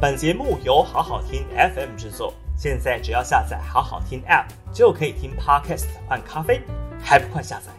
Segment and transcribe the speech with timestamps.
[0.00, 1.44] 本节目由好好听
[1.74, 6.62] FM 制作，现在只要下载好好听 App 就可以听 Podcast 换咖啡，
[7.02, 7.72] 还不快下载？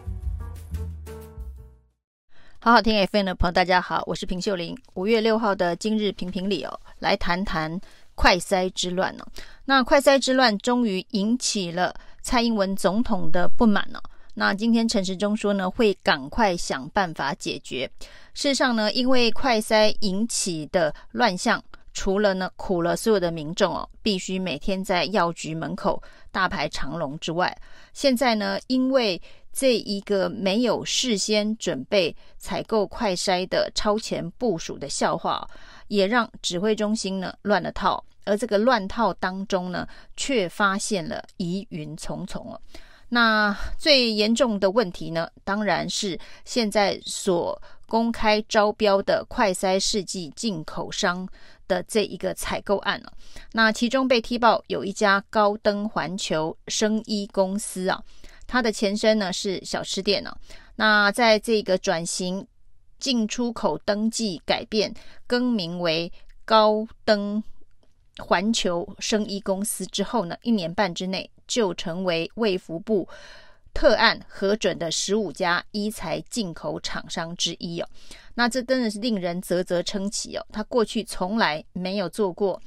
[2.58, 4.76] 好好听 FM 的朋友，大家好，我是平秀玲。
[4.92, 7.80] 五月六号的今日评评理哦，来谈谈
[8.14, 9.26] 快筛之乱哦。
[9.64, 14.02] 那快筛之乱终于引起了蔡英文总统的不满了。
[14.34, 17.90] 那今天陈时中说呢，会赶快想办法解决。
[18.34, 21.64] 事实上呢，因为快筛引起的乱象。
[21.92, 27.56] 除了呢苦了所有的民众哦，必须每天在药局门口大排长龙之外，
[27.92, 29.20] 现在呢，因为
[29.52, 35.46] 这一个没有事先准备采购快筛的超前部署的笑话，
[35.88, 38.04] 也让指挥中心呢乱了套。
[38.24, 42.60] 而这个乱套当中呢，却发现了疑云重重哦。
[43.08, 51.28] 那最严重的问题呢，当然是现在所公开招标的快筛试剂进口商。
[51.70, 53.12] 的这一个采购案了，
[53.52, 58.02] 那其中被踢爆有一家高登环球生医公司啊，
[58.48, 60.36] 它的前身呢是小吃店呢。
[60.74, 62.44] 那在这个转型
[62.98, 64.92] 进出口登记改变
[65.28, 66.12] 更名为
[66.44, 67.40] 高登
[68.18, 73.08] 环球生医公司之后呢，一年半之内就成为卫福部
[73.72, 77.88] 特案核准的十五家医材进口厂商之一哦。
[78.34, 80.46] 那这真的是令人啧啧称奇哦！
[80.52, 82.60] 他过去从来没有做过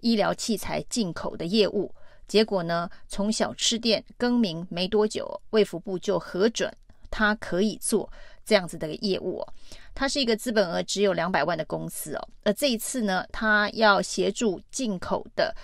[0.00, 1.92] 医疗器材进口的业务，
[2.26, 6.72] 结果呢，从小吃店更名没多久，卫福部就核准
[7.10, 8.10] 他可以做
[8.44, 9.52] 这样子的业务哦。
[9.94, 15.54] 他是一个资本额只有两百万的公司哦，而这一次呢，他要协助进口的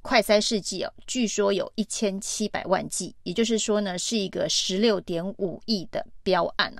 [0.00, 6.72] 快筛试剂哦，据说有一千七百万剂，也就是说呢，是一个十六点五亿的标案。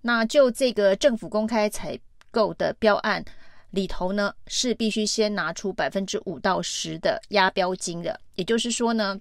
[0.00, 1.98] 那就这个政府公开采
[2.30, 3.24] 购的标案
[3.70, 8.20] 里头呢，是必须先拿出百分之五到十的押标金的。
[8.34, 9.18] 也就是说呢，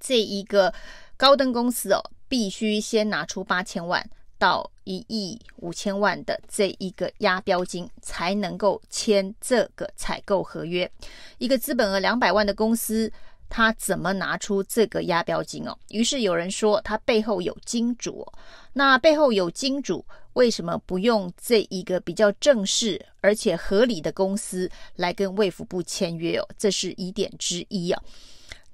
[0.00, 0.72] 这一个
[1.16, 4.08] 高登公司哦，必须先拿出八千万
[4.38, 10.90] 到一亿五千万的这一个押标金，才能够签这个采购合约。
[11.38, 13.12] 一个资本额两百万的公司。
[13.50, 15.78] 他怎么拿出这个押标金哦？
[15.90, 18.26] 于是有人说他背后有金主。
[18.72, 26.48] 那背后有金主，为什么不用这一个比较正式而且合理的公司来跟卫福部签约哦？
[26.58, 28.02] 这是疑点之一啊。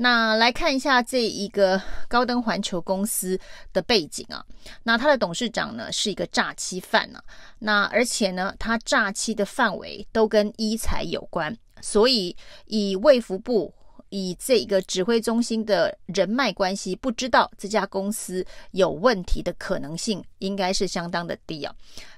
[0.02, 3.38] 那来看一下这一个高登环球公司
[3.70, 4.42] 的背景啊。
[4.82, 7.22] 那他的董事长呢是一个诈欺犯呢。
[7.58, 12.34] 那而且呢，他诈欺的范围都跟医材有关，所以
[12.66, 13.72] 以卫福部。
[14.12, 21.72] 以这个指挥中心的人脉关系，不知道这家公司有问题的可能性应该是相当的低啊。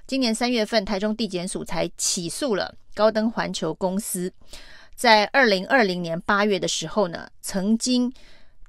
[0.07, 4.33] 今年三月份，台中地检署才起诉了高登环球公司，
[4.95, 8.11] 在二零二零年八月的时候呢，曾经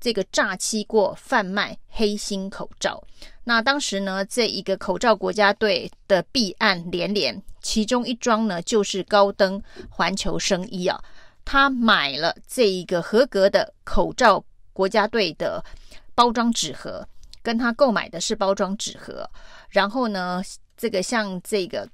[0.00, 3.02] 这个诈欺过贩卖黑心口罩。
[3.44, 11.02] 那当时呢，这一个口罩国家队的弊案连连，其中一桩呢就是高登环球生医啊。
[11.44, 14.42] 他买了这一个合格的口罩
[14.72, 15.62] 国家队的
[16.14, 17.06] 包装纸盒，
[17.42, 19.28] 跟他购买的是包装纸盒。
[19.68, 20.42] 然后呢，
[20.76, 21.86] 这个像这个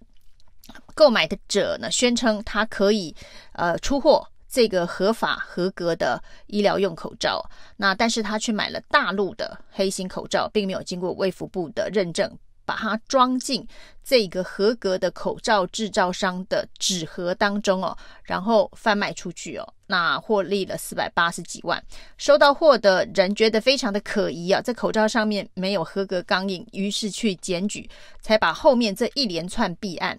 [0.95, 3.15] 购买的者呢，宣称他可以
[3.53, 7.45] 呃出货这个合法合格的医疗用口罩。
[7.77, 12.39] 那但是他却买了大陆的黑心口罩，并没有经过卫福部的认证。
[12.67, 13.67] 把它装进
[14.05, 21.83] 这个合格的口罩制造商的纸盒当中哦，然后贩卖出去哦，那获利了四百八十几万。
[22.17, 30.17] 收到货的人觉得非常的可疑啊，这口罩上面没有合格钢印，于是去检举，才把后面这一连串弊案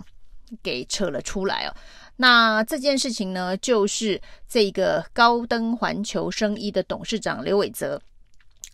[0.61, 1.75] 给扯了出来哦。
[2.15, 8.01] 那这件事情呢，就是这个高登环球生意的董事长刘伟泽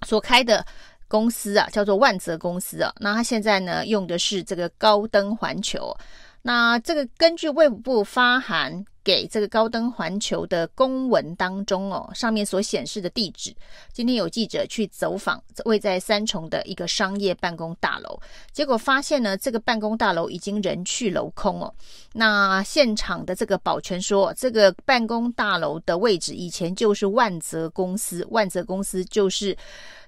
[0.06, 0.66] 所开的。
[1.10, 2.92] 公司啊，叫做万泽公司啊。
[3.00, 5.96] 那他现在呢，用的是这个高登环球。
[6.42, 13.56] 那这个根据卫部发函给这个高登环球的公文当中哦，上面所显示的地址，
[13.94, 18.20] 今天有记者去走访位在三重的一个商业办公大楼，
[18.52, 21.74] 结果发现呢，这个办公大楼已经人去楼空哦。
[22.12, 29.56] 那现场的这个保全说，这个办公大楼的位置以前就是万泽公司，万泽公司就是。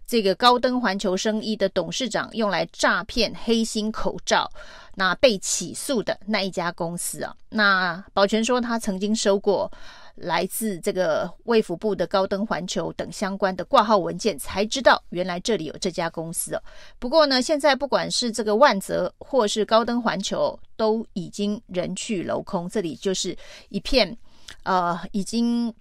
[0.10, 4.52] 这个高登环球生医的董事长用来诈骗黑心口罩，
[4.96, 9.72] 那被起诉的那一家公司啊，那保全说他曾经收过
[10.16, 16.64] 来自这个卫福部的高登环球等相关的挂号文件，才知道原来这里有这家公司哦。
[16.98, 23.38] 不过呢，现在不管是这个万泽或是高登环球，都已经人去楼空，这里就是
[23.70, 24.18] 一片
[24.64, 25.72] 呃已经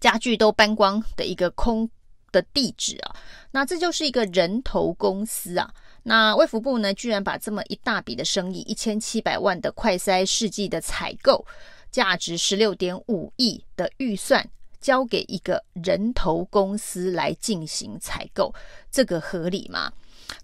[0.00, 1.86] 家具都搬光的一个空
[2.30, 3.16] 的地址啊。
[3.52, 5.72] 那这就是一个人头公司啊。
[6.04, 11.44] 那卫福部呢，居然把这么一大笔的生意，一千七百万的快筛试剂的采购，
[11.90, 14.48] 价值十六点五亿的预算，
[14.80, 18.54] 交给一个人头公司来进行采购，
[18.90, 19.92] 这个合理吗？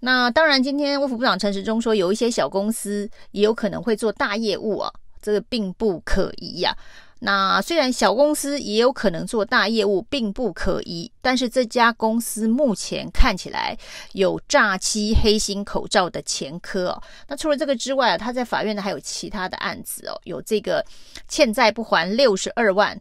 [0.01, 4.93] 那当然，今天卫福部长陈时中说，有一些小公司也有可能会做大业务啊，
[5.23, 7.06] 这个并不可疑呀、啊。
[7.21, 13.77] 那虽然小公司也有可能做大业务，并不可疑，但是这家公司目前看起来
[14.13, 17.03] 有诈欺黑心口罩的前科哦。
[17.29, 20.85] 那除了这个之外啊，他在法院呢还有其他的案子哦，有这个
[21.27, 23.01] 欠债不还六十二万，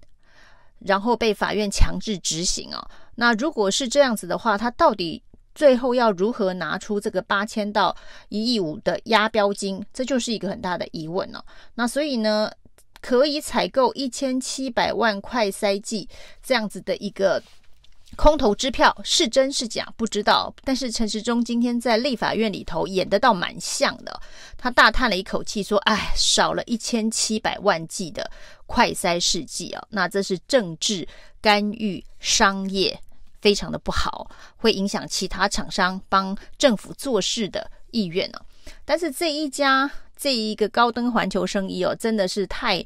[0.80, 2.88] 然后被法院强制执行哦。
[3.16, 5.22] 那如果是这样子的话，他到底
[5.54, 7.96] 最后要如何拿出这个八千到
[8.30, 9.84] 一亿五的押标金？
[9.94, 11.44] 这就是一个很大的疑问哦。
[11.76, 12.50] 那所以呢，
[13.06, 16.10] 可以采购一千七百万快筛剂
[16.42, 17.40] 这样子的一个
[18.16, 24.20] 空头支票是真是假不知道，但是陈时中今天在立法院里头演得倒蛮像的，
[24.58, 28.28] 他大叹了一口气说：“哎，少了一千七百万剂的
[28.66, 31.08] 快筛试剂啊，那这是政治
[31.40, 33.00] 干预商业，
[33.40, 34.28] 非常的不好，
[34.58, 38.42] 会影响其他厂商帮政府做事的意愿呢。
[38.84, 42.86] 但是这一家。”这一个高登环球生意哦，真的是太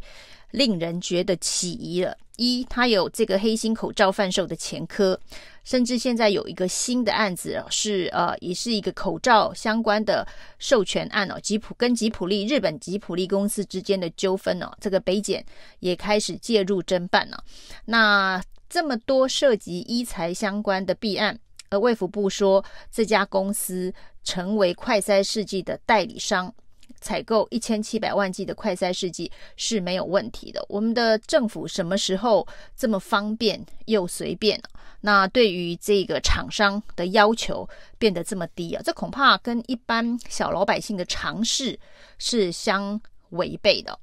[0.51, 2.17] 令人觉得起疑了。
[2.37, 5.19] 一，他有这个黑心口罩贩售的前科，
[5.65, 10.25] 甚至现在有一个新的案子是呃，也是一个口罩相关的
[10.57, 15.45] 授权案哦，吉普跟吉普利日本吉普利公司之间的纠纷哦，这个北检
[15.79, 17.43] 也开始介入侦办了。
[17.83, 21.37] 那这么多涉及医材相关的弊案，
[21.69, 23.93] 而卫福部说这家公司
[24.23, 26.53] 成为快筛试剂的代理商。
[27.01, 30.65] 采购一千七百万剂的快筛试剂是没有问题的。
[30.69, 34.61] 我们的政府什么时候这么方便又随便？
[35.01, 37.67] 那对于这个厂商的要求
[37.97, 38.81] 变得这么低啊？
[38.83, 41.79] 这恐怕跟一般小老百姓的常识
[42.17, 42.99] 是相
[43.29, 43.97] 违背的。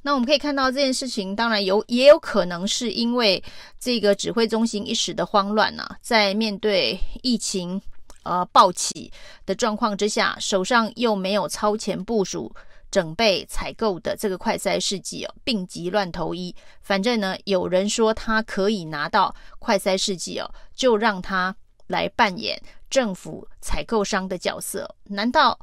[0.00, 3.42] 那我们可以看到这件事情，当然有也有可能是因为
[3.78, 7.80] 这个指挥中心一时的慌乱啊，在面对疫情。
[8.24, 9.12] 呃，暴起
[9.44, 12.54] 的状况之下，手上又没有超前部署、
[12.90, 16.54] 准备采购的这个快筛试剂哦，病急乱投医。
[16.82, 21.54] 反正呢，有人说他可以拿到快筛试剂哦，就让他
[21.88, 24.94] 来扮演政府采购商的角色。
[25.04, 25.58] 难道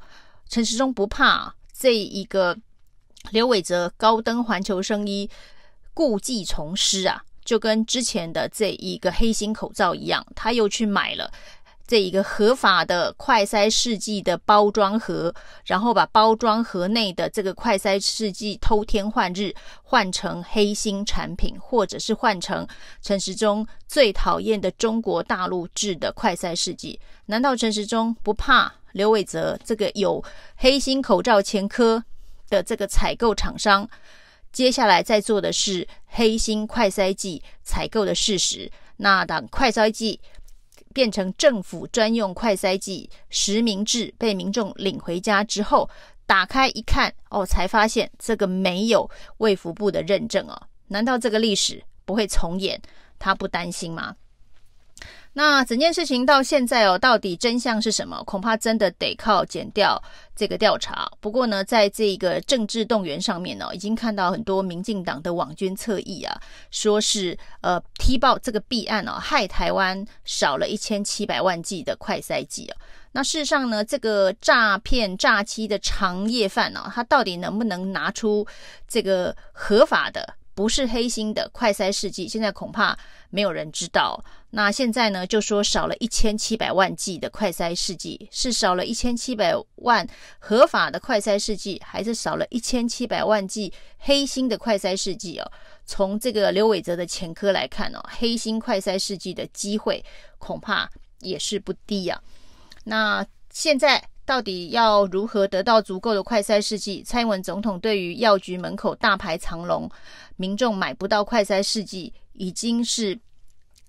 [0.48, 2.58] 陈时中不怕这一个
[3.32, 5.30] 刘伟哲高登环球生医
[5.94, 7.24] 故技重施啊？
[7.46, 11.32] 就跟之前的这一个黑心口罩一样，他又去买了。
[11.90, 15.34] 这一个合法的快筛试剂的包装盒，
[15.66, 19.52] 然后把包装盒内的这个快筛试剂偷天换日
[19.82, 22.68] 换成黑心产品，或者是换成
[23.02, 27.00] 陈时中最讨厌的中国大陆制的快筛试剂。
[27.26, 30.24] 难道陈时中不怕刘伟哲这个有
[30.58, 32.04] 黑心口罩前科
[32.50, 33.90] 的这个采购厂商，
[34.52, 38.72] 接下来在做的是黑心快筛剂采购的事实？
[38.98, 40.20] 那当快筛剂。
[40.94, 45.90] 变成政府专用快筛剂实名制，被民众领回家之后，
[46.26, 50.62] 打开一看，哦，才发现这个没有卫福部的认证哦。
[50.88, 52.82] 难道这个历史不会重演？
[53.18, 54.16] 他不担心吗？
[55.34, 58.22] 那整件事情到现在哦，到底真相是什么？
[58.26, 60.02] 恐怕真的得靠检调
[60.36, 61.10] 这个调查。
[61.22, 72.76] 不过呢，在这个政治动员上面呢，已经看到很多民进党的网军侧翼啊，说是呃踢爆这个弊案哦，害台湾少了一千七百万剂的快筛剂啊。
[73.12, 78.46] 那事实上呢，这个诈骗诈欺的长夜犯呢，他到底能不能拿出
[78.88, 80.36] 这个合法的？
[80.54, 82.98] 不是黑心的快筛试剂，现在恐怕
[83.30, 84.24] 没有人知道。
[84.52, 90.08] 那现在呢，就说少了一千七百万剂的快筛试剂，是少了一千七百万
[90.40, 95.52] 合法的快筛试剂，还是少了一千七百万剂黑心的快筛试剂哦？
[95.86, 100.04] 从这个刘伟哲的前科来看哦，黑心快筛试剂的机会
[100.38, 100.90] 恐怕
[101.20, 102.22] 也是不低啊。
[102.84, 104.04] 那现在。
[104.26, 107.02] 到底要如何得到足够的快筛试剂？
[107.02, 109.90] 蔡英文总统对于药局门口大排长龙，
[110.40, 113.20] 民众买不到快筛试剂，已经是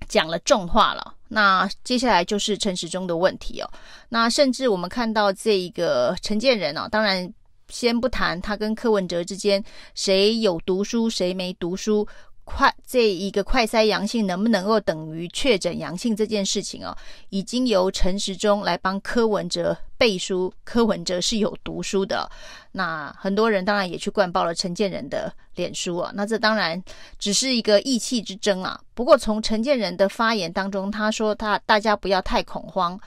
[0.09, 1.15] 讲了重话了。
[1.29, 3.71] 那接下来就是陈时中的问题哦。
[4.09, 7.33] 那甚至我们看到这一个陈建仁哦，当然
[7.69, 9.63] 先不谈他跟柯文哲之间
[9.95, 12.05] 谁有读书谁没读书。
[12.57, 16.97] 快这一个快筛阳性能不能够等于确诊阳性这件事情哦，
[17.29, 22.29] 已经由陈时中来帮柯文哲背书，柯文哲是有读书的。
[22.73, 26.11] 那很多人当然也去灌爆了陈建仁的脸书啊。
[26.15, 26.83] 那这当然
[27.19, 28.81] 只是一个意气之争啊。
[28.95, 32.99] 不过从陈建仁的发言当中，他说他大家不要太恐慌。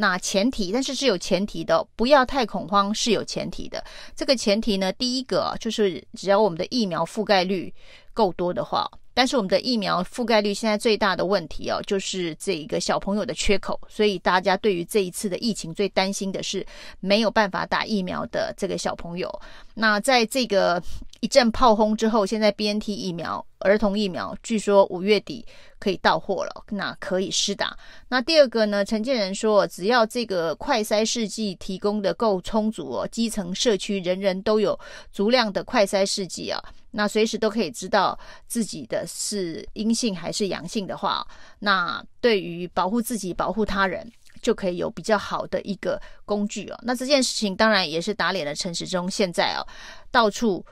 [0.00, 3.82] 那前提，但是是有前提的，不要太恐慌是有前提的。
[4.14, 7.74] 这个前提呢，第一个就是只要我们的疫苗覆盖率
[8.18, 8.90] 够多的话。
[9.18, 16.64] 但是我们的疫苗覆盖率现在最大的问题哦，就是这一个小朋友的缺口，所以大家对于这一次的疫情最担心的是
[17.00, 19.28] 没有办法打疫苗的这个小朋友。
[19.74, 20.80] 那在这个
[21.18, 25.44] 一阵炮轰之后，现在 BNT 疫苗、儿童疫苗据说五月底
[25.80, 27.76] 可以到货了，那可以施打。
[28.08, 34.78] 那第二个呢，陈建仁说，只要这个快筛试剂提供的够充足哦，基层社区人人都有
[35.10, 36.62] 足量的快筛试剂啊。
[36.90, 41.26] 那随时都可以知道自己的是阴性还是阳性的话，
[41.58, 44.08] 那对于保护自己、保护他人，
[44.40, 46.78] 就可以有比较好的一个工具哦。
[46.82, 49.66] 那这件事情当然也是打脸了陈时中现在哦，
[50.10, 50.64] 到处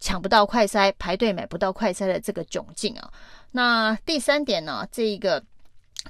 [0.00, 3.12] 抢不到快塞、排队买不到快塞的这个窘境啊。
[3.52, 5.42] 那第三点呢，这一个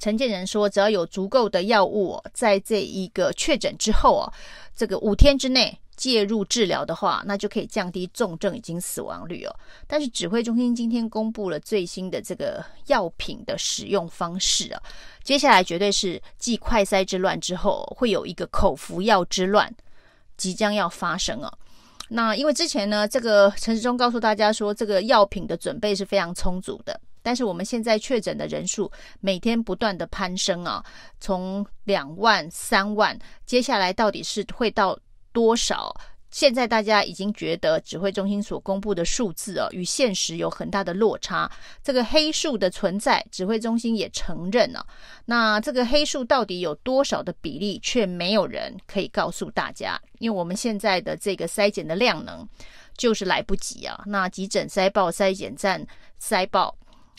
[0.00, 4.32] 陈建仁说，只要有足够的药物，在这一个确诊之后哦，
[4.76, 5.78] 这个五天之内。
[5.96, 9.56] 介入治疗的话，那就可以降低重症以及死亡率哦。
[9.86, 14.82] 但是指挥中心今天公布了最新的这个药品的使用方式啊，
[15.24, 19.74] 接下来绝对是继快筛之乱之后，会有一个口服药之乱
[20.36, 21.50] 即将要发生啊。
[22.10, 30.80] 那因为之前呢，这个陈时中告诉大家说，这个药品的准备是非常充足的，但是我们现在确诊的人数每天不断的攀升啊，
[31.18, 34.96] 从两万、三万，接下来到底是会到
[35.32, 35.92] 多少？
[36.30, 41.50] 现在大家已经觉得指挥中心所公布的数字哦，与现实有很大的落差。
[41.82, 44.86] 这个黑数的存在，指挥中心也承认了。
[45.24, 52.48] 那这个黑数到底有多少的比例，却没有人可以告诉大家，因为我们现在的这个筛检的量能
[52.96, 54.00] 就是来不及啊。
[54.06, 55.84] 那急诊筛爆，筛检站
[56.22, 56.72] 筛爆。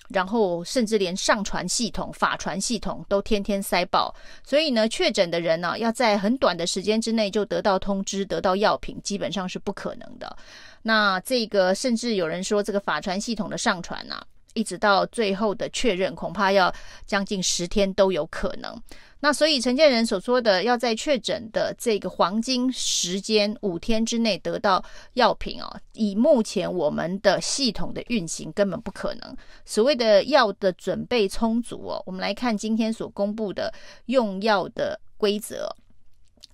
[0.09, 10.37] 然后甚至连上传系统、法传系统都天天塞爆，所以呢，确诊的人呢，要在很短的时间之内就得到通知、得到药品，基本上是不可能的。
[10.83, 14.23] 那这个甚至有人说，这个法传系统的上传啊，
[14.54, 16.74] 一直到最后的确认，恐怕要
[17.06, 18.75] 将近十天都有可能。
[19.20, 29.36] 那所以陈建仁所说的要在确诊的这个黄金时间五天之内得到药品哦，以目前我们的系统的运行根本不可能。
[29.66, 33.74] 所谓的药的准备充足哦，我们来看今天所公布的
[34.06, 35.75] 用药的规则，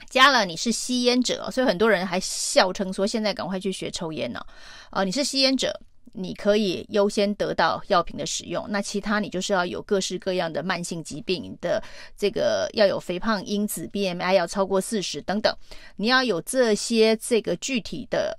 [0.10, 4.40] 加了你是吸烟者，所以很多人还笑称说，现在赶快去学抽烟呢，
[4.90, 5.78] 啊，你是吸烟者。
[6.14, 11.84] 你可以优先得到药品的使用，那其他你就是要有各式各样的慢性疾病的
[12.16, 15.56] 这个要有肥胖因子 BMI 要超过四十等等，
[15.96, 18.38] 你要有这些这个具体的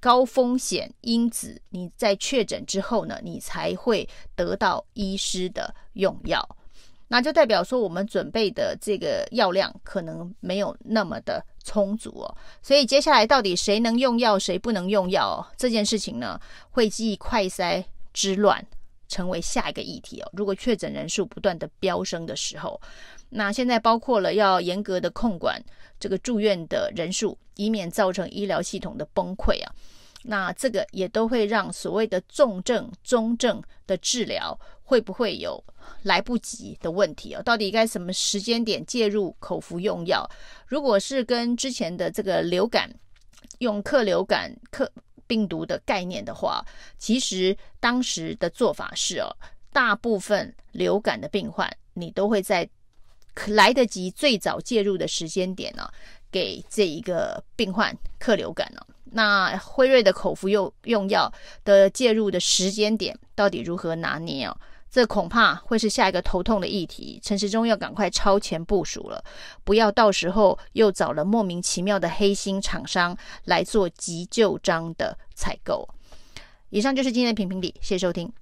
[0.00, 6.56] 高风险因子，你在确诊之后呢，你才会得到医师的用药。
[7.08, 12.36] 那就代表说，我们准备的这个药量可能没有那么的充足哦。
[12.62, 18.64] 所以接下来到底谁能用药，谁不能用药这件事情呢，会继快筛之乱
[19.06, 20.30] 成为下一个议题哦。
[20.32, 22.80] 如果确诊人数不断的飙升的时候，
[23.28, 25.62] 那现在包括了要严格的控管
[26.00, 29.72] 这个住院的人数，以免造成医疗系统的崩溃啊。
[30.28, 35.62] 那这个也都会让所谓的重症、中症的治疗会不会有
[36.04, 37.42] 来不及的问题啊？
[37.42, 40.24] 到底该什么时间点介入口服用药？
[40.66, 42.88] 如果是跟之前的这个流感
[43.58, 44.90] 用克流感克
[45.26, 46.64] 病毒的概念的话，
[46.98, 49.26] 其实当时的做法是哦，
[49.72, 52.68] 大部分流感的病患你都会在
[53.48, 55.90] 来得及最早介入的时间点呢，
[56.30, 58.80] 给这一个病患克流感呢。
[59.04, 61.32] 那辉瑞的口服用用药
[61.64, 64.56] 的介入的时间点到底如何拿捏哦？
[64.90, 67.20] 这恐怕会是下一个头痛的议题。
[67.22, 69.22] 陈时中要赶快超前部署了，
[69.62, 75.88] 不要到时候又找了莫名其妙的黑心厂商来做急救章的采购。
[76.70, 78.32] 以上就是今天的评评理，谢谢收听。